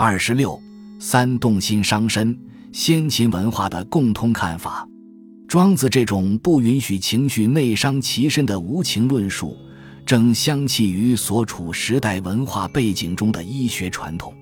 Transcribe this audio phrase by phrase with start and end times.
[0.00, 0.56] 二十六，
[1.00, 2.38] 三动心伤身，
[2.70, 4.88] 先秦文化的共通看法。
[5.48, 9.56] 庄子这种不允许情绪内伤其身的无情论述，
[10.06, 14.32] 正相契于所处时代文化背景中的医学传统。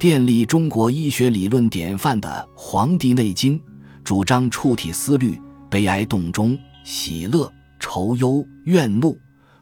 [0.00, 3.56] 奠立中国医学理论典范的《黄帝内经》，
[4.02, 5.40] 主张触体思虑、
[5.70, 9.16] 悲哀动中、喜乐、愁忧、怨怒、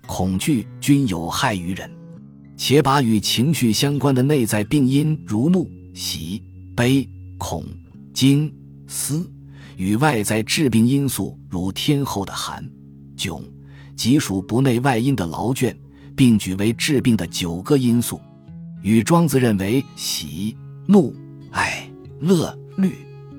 [0.06, 1.90] 恐惧均有害于人，
[2.56, 6.42] 且把与情绪相关的内在病因如怒、喜、
[6.74, 7.64] 悲、恐、
[8.14, 8.52] 惊、
[8.86, 9.30] 思，
[9.76, 12.66] 与外在致病因素如天候的寒、
[13.16, 13.42] 窘，
[13.94, 15.76] 即属不内外因的劳倦，
[16.16, 18.20] 并举为致病的九个因素。
[18.82, 21.14] 与庄子认为喜、怒、
[21.50, 21.86] 哀、
[22.20, 22.94] 乐、虑、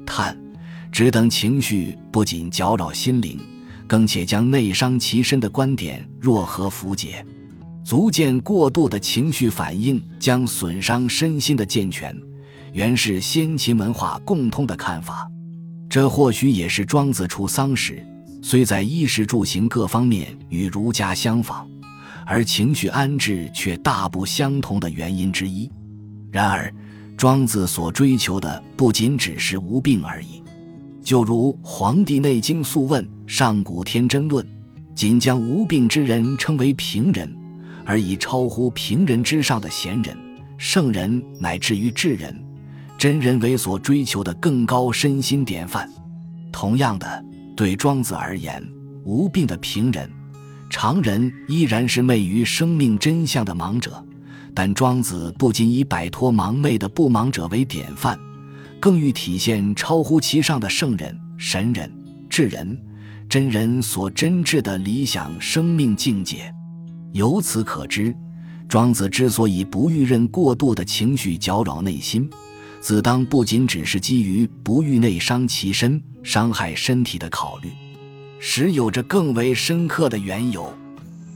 [0.06, 0.38] 叹、
[0.92, 3.40] 只等情绪不仅搅扰心灵，
[3.88, 7.26] 更且将内伤其身的观点若何符节，
[7.88, 12.14] 足见过度的情绪反应将损伤身心的健全，
[12.73, 15.26] 原是先秦文化共通的看法。
[15.88, 18.06] 这或许也是庄子处丧时，
[18.42, 21.66] 虽在衣食住行各方面与儒家相仿。
[22.25, 25.72] 而情绪安置却大不相同的原因之一。
[26.30, 26.69] 然而，
[27.16, 30.44] 庄子所追求的不仅只是无病而已。
[31.02, 34.45] 就如《黄帝内经·素问·上古天真论》，
[34.94, 37.34] 仅将无病之人称为平人，
[37.88, 40.16] 而以超乎平人之上的贤人、
[40.58, 42.38] 圣人乃至于智人、
[42.98, 45.90] 真人为所追求的更高身心典范。
[46.52, 48.62] 同样的，对庄子而言，
[49.06, 50.12] 无病的平人。
[50.70, 54.06] 常人依然是昧于生命真相的盲者，
[54.54, 58.20] 但庄子不仅以摆脱盲昧的不盲者为典范，
[58.82, 61.90] 更欲体现超乎其上的圣人、神人、
[62.30, 62.78] 智人、
[63.30, 66.54] 真人所真挚的理想生命境界。
[67.13, 68.16] 由此可知，
[68.67, 72.30] 庄子之所以不欲任过度的情绪搅扰内心，
[72.80, 77.72] 自当不仅只是基于不欲内伤其身、伤害身体的考虑。
[78.39, 80.72] 实有着更为深刻的缘由，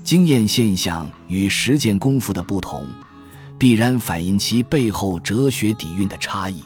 [0.03, 2.85] 经验现象与实践功夫的不同，
[3.57, 6.61] 必然反映其背后哲学底蕴的差异。